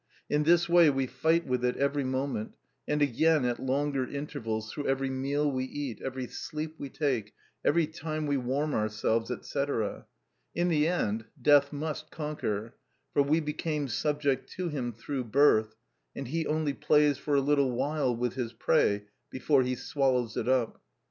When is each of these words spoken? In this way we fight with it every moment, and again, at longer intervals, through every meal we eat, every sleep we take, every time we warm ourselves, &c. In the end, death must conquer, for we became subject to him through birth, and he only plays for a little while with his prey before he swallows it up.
In 0.31 0.41
this 0.45 0.67
way 0.67 0.89
we 0.89 1.05
fight 1.05 1.45
with 1.45 1.63
it 1.63 1.77
every 1.77 2.03
moment, 2.03 2.55
and 2.87 3.03
again, 3.03 3.45
at 3.45 3.59
longer 3.59 4.03
intervals, 4.03 4.71
through 4.71 4.87
every 4.87 5.11
meal 5.11 5.51
we 5.51 5.65
eat, 5.65 6.01
every 6.01 6.25
sleep 6.27 6.73
we 6.79 6.89
take, 6.89 7.35
every 7.63 7.85
time 7.85 8.25
we 8.25 8.35
warm 8.35 8.73
ourselves, 8.73 9.29
&c. 9.29 9.65
In 10.55 10.69
the 10.69 10.87
end, 10.87 11.25
death 11.39 11.71
must 11.71 12.09
conquer, 12.09 12.73
for 13.13 13.21
we 13.21 13.39
became 13.41 13.87
subject 13.87 14.51
to 14.53 14.69
him 14.69 14.91
through 14.91 15.25
birth, 15.25 15.75
and 16.15 16.29
he 16.29 16.47
only 16.47 16.73
plays 16.73 17.19
for 17.19 17.35
a 17.35 17.39
little 17.39 17.69
while 17.71 18.15
with 18.15 18.33
his 18.33 18.53
prey 18.53 19.03
before 19.29 19.61
he 19.61 19.75
swallows 19.75 20.35
it 20.35 20.49
up. 20.49 20.81